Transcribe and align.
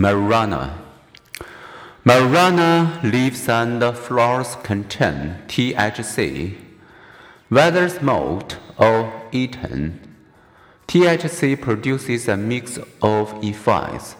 Marijuana. 0.00 0.78
Marijuana 2.06 3.02
leaves 3.02 3.46
and 3.50 3.82
flowers 3.94 4.56
contain 4.62 5.36
THC. 5.46 6.56
Whether 7.50 7.86
smoked 7.90 8.56
or 8.78 9.12
eaten, 9.30 10.00
THC 10.88 11.60
produces 11.60 12.28
a 12.28 12.38
mix 12.38 12.78
of 13.02 13.44
effects. 13.44 14.16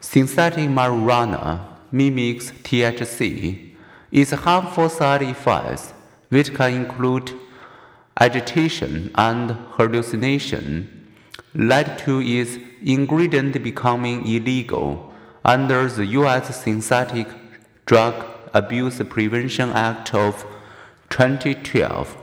Synthetic 0.00 0.68
marijuana 0.68 1.60
mimics 1.92 2.50
THC. 2.64 3.76
Its 4.10 4.32
harmful 4.32 4.88
side 4.88 5.22
effects, 5.22 5.94
which 6.30 6.52
can 6.52 6.72
include 6.74 7.32
agitation 8.18 9.12
and 9.14 9.52
hallucination, 9.76 11.12
led 11.54 11.98
to 11.98 12.20
its 12.20 12.58
ingredient 12.82 13.62
becoming 13.62 14.26
illegal 14.26 15.09
under 15.44 15.88
the 15.88 16.06
U.S. 16.06 16.62
Synthetic 16.62 17.28
Drug 17.86 18.26
Abuse 18.52 19.00
Prevention 19.08 19.70
Act 19.70 20.14
of 20.14 20.44
2012. 21.08 22.16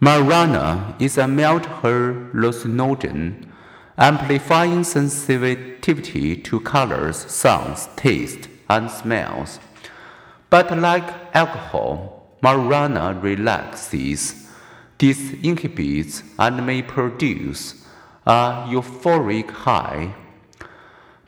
Marijuana 0.00 1.00
is 1.00 1.18
a 1.18 1.26
mild 1.26 1.62
hallucinogen, 1.62 3.46
amplifying 3.98 4.84
sensitivity 4.84 6.36
to 6.36 6.60
colors, 6.60 7.16
sounds, 7.16 7.88
taste, 7.96 8.48
and 8.68 8.90
smells. 8.90 9.58
But 10.50 10.76
like 10.78 11.34
alcohol, 11.34 12.36
marijuana 12.42 13.20
relaxes, 13.20 14.48
disinhibits, 14.98 16.22
and 16.38 16.66
may 16.66 16.82
produce 16.82 17.86
a 18.26 18.66
euphoric 18.68 19.50
high. 19.50 20.14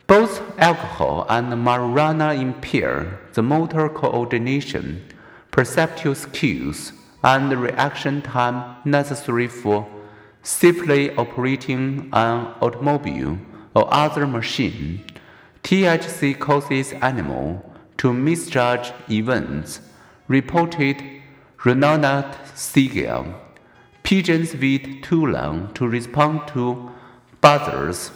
Both 0.09 0.41
alcohol 0.57 1.27
and 1.29 1.53
marijuana 1.53 2.35
impair 2.35 3.19
the 3.33 3.43
motor 3.43 3.87
coordination, 3.89 5.05
perceptual 5.51 6.15
skills, 6.15 6.93
and 7.23 7.53
reaction 7.53 8.23
time 8.23 8.77
necessary 8.83 9.47
for 9.47 9.87
safely 10.41 11.15
operating 11.15 12.09
an 12.11 12.47
automobile 12.59 13.37
or 13.75 13.93
other 13.93 14.25
machine. 14.25 15.05
THC 15.61 16.39
causes 16.39 16.91
animals 16.93 17.61
to 17.97 18.11
misjudge 18.11 18.91
events, 19.11 19.79
reported 20.27 21.03
Ronald 21.63 22.35
Siegel. 22.55 23.35
Pigeons 24.01 24.55
wait 24.55 25.03
too 25.03 25.27
long 25.27 25.71
to 25.75 25.87
respond 25.87 26.47
to 26.47 26.89
buzzers 27.41 28.09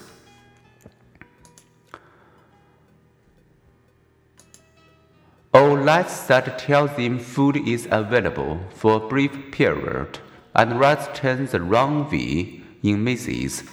lights 5.83 6.27
that 6.27 6.57
tell 6.57 6.87
them 6.87 7.19
food 7.19 7.57
is 7.67 7.87
available 7.91 8.59
for 8.73 8.95
a 8.95 9.07
brief 9.07 9.51
period, 9.51 10.19
and 10.55 10.79
rats 10.79 11.07
turn 11.13 11.45
the 11.47 11.61
wrong 11.61 12.09
way 12.09 12.61
in 12.81 13.03
mazes. 13.03 13.63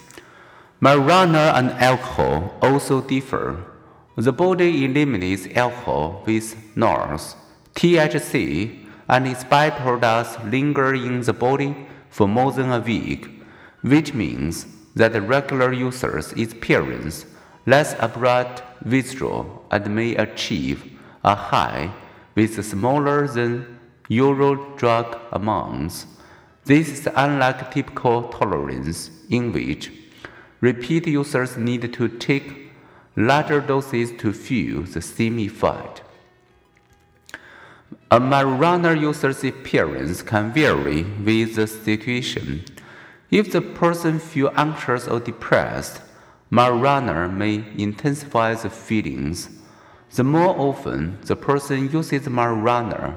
Marijuana 0.83 1.55
and 1.55 1.71
alcohol 1.73 2.55
also 2.63 3.01
differ. 3.01 3.65
The 4.17 4.33
body 4.33 4.85
eliminates 4.85 5.47
alcohol 5.55 6.23
with 6.27 6.57
NOS, 6.77 7.37
THC, 7.75 8.87
and 9.09 9.27
its 9.27 9.45
byproducts 9.45 10.51
linger 10.51 10.95
in 10.95 11.21
the 11.23 11.33
body 11.33 11.75
for 12.11 12.27
more 12.27 12.53
than 12.53 12.73
a 12.73 12.81
week, 12.81 13.29
which 13.83 14.15
means 14.15 14.67
that 14.95 15.13
the 15.13 15.23
regular 15.23 15.73
users 15.73 16.33
experience 16.33 17.27
less 17.67 17.95
abrupt 17.99 18.63
withdrawal 18.85 19.65
and 19.71 19.95
may 19.95 20.17
achieve 20.17 21.00
a 21.23 21.35
high 21.35 21.91
with 22.35 22.65
smaller 22.65 23.27
than 23.29 23.79
usual 24.09 24.57
drug 24.77 25.19
amounts. 25.33 26.07
This 26.65 26.89
is 26.89 27.09
unlike 27.15 27.71
typical 27.73 28.25
tolerance, 28.25 29.11
in 29.29 29.53
which 29.53 29.93
repeat 30.61 31.07
users 31.07 31.57
need 31.57 31.93
to 31.93 32.09
take 32.09 32.71
larger 33.17 33.61
doses 33.61 34.13
to 34.19 34.33
feel 34.33 34.83
the 34.83 35.03
same 35.03 35.39
effect. 35.39 36.03
A 38.11 38.19
marijuana 38.21 39.01
user's 39.01 39.45
appearance 39.45 40.23
can 40.23 40.53
vary 40.53 41.05
with 41.05 41.55
the 41.55 41.67
situation. 41.67 42.65
If 43.31 43.53
the 43.53 43.61
person 43.61 44.19
feels 44.19 44.53
anxious 44.57 45.07
or 45.07 45.21
depressed, 45.21 46.03
marijuana 46.51 47.33
may 47.33 47.65
intensify 47.77 48.55
the 48.55 48.71
feelings. 48.71 49.60
The 50.13 50.25
more 50.25 50.59
often 50.59 51.19
the 51.23 51.37
person 51.37 51.89
uses 51.91 52.27
marijuana, 52.27 53.17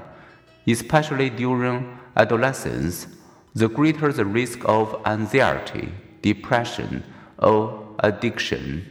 especially 0.67 1.31
during 1.31 1.97
adolescence, 2.15 3.07
the 3.55 3.67
greater 3.67 4.13
the 4.13 4.25
risk 4.25 4.59
of 4.65 5.01
anxiety, 5.05 5.89
depression, 6.21 7.03
or 7.39 7.87
addiction. 7.99 8.85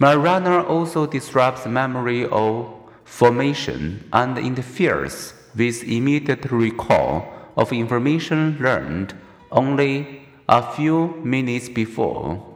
Marijuana 0.00 0.66
also 0.68 1.06
disrupts 1.06 1.66
memory 1.66 2.26
of 2.26 2.66
formation 3.04 4.08
and 4.12 4.38
interferes 4.38 5.34
with 5.54 5.82
immediate 5.84 6.50
recall 6.50 7.26
of 7.56 7.72
information 7.72 8.56
learned 8.58 9.14
only 9.52 10.26
a 10.48 10.62
few 10.72 11.08
minutes 11.22 11.68
before. 11.68 12.54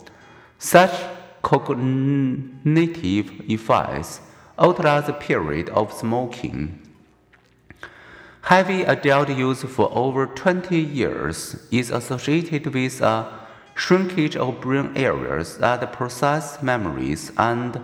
Such 0.58 0.92
cognitive 1.42 3.30
effects 3.50 4.20
outlast 4.60 5.18
period 5.20 5.70
of 5.70 5.92
smoking. 5.92 6.78
Heavy 8.42 8.82
adult 8.82 9.30
use 9.30 9.62
for 9.62 9.88
over 9.92 10.26
20 10.26 10.78
years 10.78 11.66
is 11.70 11.90
associated 11.90 12.66
with 12.66 13.00
a 13.00 13.26
shrinkage 13.74 14.36
of 14.36 14.60
brain 14.60 14.92
areas 14.96 15.56
that 15.58 15.92
process 15.92 16.62
memories 16.62 17.32
and 17.38 17.80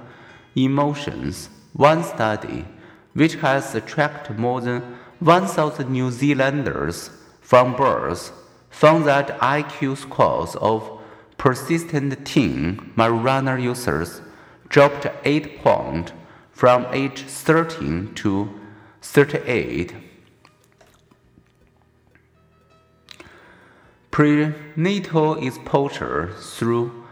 emotions. 0.54 1.48
One 1.72 2.02
study, 2.02 2.66
which 3.14 3.36
has 3.36 3.80
tracked 3.86 4.30
more 4.30 4.60
than 4.60 4.82
1,000 5.20 5.90
New 5.90 6.10
Zealanders 6.10 7.10
from 7.40 7.74
birth, 7.74 8.32
found 8.68 9.06
that 9.06 9.38
IQ 9.40 9.96
scores 9.96 10.56
of 10.56 11.00
persistent 11.38 12.26
teen 12.26 12.92
marijuana 12.96 13.62
users 13.62 14.20
dropped 14.68 15.06
8 15.24 15.62
points 15.62 16.12
from 16.56 16.86
age 16.90 17.20
13 17.20 18.14
to 18.14 18.48
38. 19.02 19.94
Prenatal 24.10 25.34
exposure 25.46 26.32
through 26.38 27.04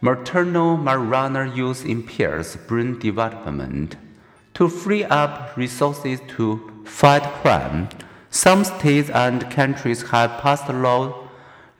maternal 0.00 0.78
marijuana 0.78 1.54
use 1.54 1.84
impairs 1.84 2.56
brain 2.56 2.98
development. 2.98 3.96
To 4.54 4.70
free 4.70 5.04
up 5.04 5.54
resources 5.58 6.20
to 6.28 6.84
fight 6.86 7.22
crime, 7.42 7.90
some 8.30 8.64
states 8.64 9.10
and 9.10 9.50
countries 9.50 10.08
have 10.08 10.40
passed 10.40 10.70
laws 10.70 11.12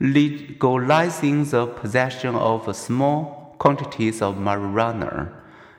legalizing 0.00 1.47
the 1.47 1.67
possession 1.67 2.34
of 2.34 2.77
small 2.77 3.56
quantities 3.59 4.21
of 4.21 4.34
marijuana. 4.34 5.33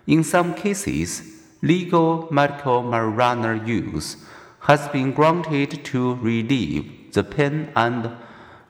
In 0.08 0.24
some 0.24 0.54
cases, 0.54 1.24
legal 1.62 2.28
medical 2.32 2.84
marijuana 2.84 3.66
use 3.66 4.18
has 4.62 4.88
been 4.90 5.12
granted 5.12 5.84
to 5.86 6.16
relieve 6.16 7.14
the 7.14 7.24
pain 7.24 7.70
and 7.76 8.12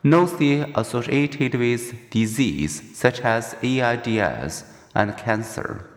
nausea 0.03 0.69
associated 0.75 1.56
with 1.56 2.09
disease 2.09 2.81
such 2.97 3.19
as 3.22 3.56
AIDS 3.62 4.63
and 4.94 5.18
cancer. 5.18 5.90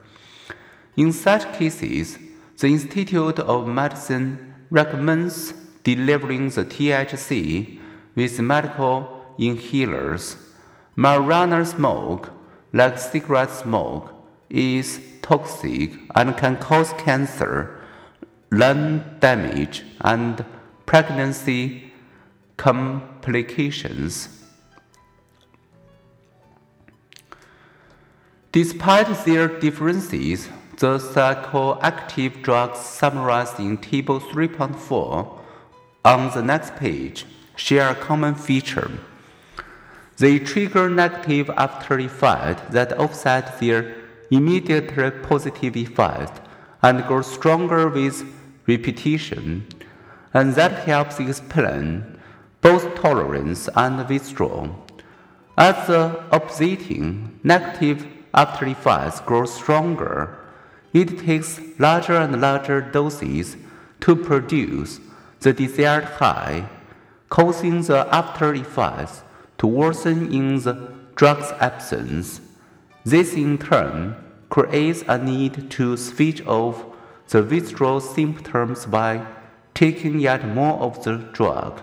In 0.97 1.12
such 1.12 1.53
cases, 1.53 2.18
the 2.59 2.66
Institute 2.66 3.39
of 3.39 3.68
Medicine 3.68 4.54
recommends 4.71 5.53
delivering 5.84 6.48
the 6.51 6.65
THC 6.65 7.78
with 8.16 8.41
medical 8.41 9.24
inhalers. 9.39 10.36
Marijuana 10.97 11.65
smoke, 11.65 12.30
like 12.72 12.98
cigarette 12.98 13.51
smoke, 13.51 14.17
is 14.50 15.00
toxic 15.22 15.92
and 16.15 16.36
can 16.36 16.56
cause 16.56 16.92
cancer, 16.95 17.80
lung 18.50 19.04
damage, 19.21 19.84
and 20.00 20.45
pregnancy 20.86 21.92
complications. 22.56 24.39
Despite 28.53 29.24
their 29.24 29.48
differences, 29.60 30.48
the 30.78 30.98
psychoactive 30.98 32.42
drugs 32.42 32.78
summarized 32.78 33.60
in 33.60 33.77
Table 33.77 34.21
3.4 34.21 35.39
on 36.04 36.30
the 36.30 36.42
next 36.42 36.74
page 36.77 37.27
share 37.56 37.91
a 37.91 37.95
common 37.95 38.34
feature. 38.34 38.91
They 40.16 40.39
trigger 40.39 40.89
negative 40.89 41.50
after 41.50 41.98
effects 41.98 42.72
that 42.72 42.98
offset 42.98 43.60
their 43.60 44.08
immediate 44.30 45.22
positive 45.22 45.77
effect 45.77 46.41
and 46.83 47.04
grow 47.07 47.22
stronger 47.22 47.89
with 47.89 48.25
repetition, 48.66 49.66
and 50.34 50.54
that 50.54 50.86
helps 50.86 51.19
explain 51.19 52.19
both 52.60 52.95
tolerance 52.95 53.69
and 53.75 54.09
withdrawal. 54.09 54.84
As 55.57 55.86
the 55.86 56.22
opposing 56.30 57.41
negative 57.42 58.07
after 58.34 58.66
effects 58.66 59.21
grow 59.21 59.45
stronger, 59.45 60.39
it 60.92 61.19
takes 61.19 61.60
larger 61.78 62.16
and 62.16 62.41
larger 62.41 62.81
doses 62.81 63.57
to 64.01 64.15
produce 64.15 65.01
the 65.41 65.53
desired 65.53 66.04
high, 66.04 66.69
causing 67.28 67.83
the 67.83 68.07
after 68.15 68.54
effects 68.54 69.22
to 69.59 69.66
worsen 69.66 70.33
in 70.33 70.60
the 70.60 70.92
drug's 71.15 71.51
absence. 71.60 72.41
This 73.04 73.34
in 73.34 73.59
turn 73.59 74.16
creates 74.50 75.03
a 75.06 75.18
need 75.18 75.71
to 75.72 75.97
switch 75.97 76.45
off 76.47 76.84
the 77.28 77.42
withdrawal 77.42 78.00
symptoms 78.00 78.86
by 78.86 79.27
taking 79.74 80.18
yet 80.18 80.47
more 80.47 80.78
of 80.80 81.03
the 81.04 81.16
drug. 81.33 81.83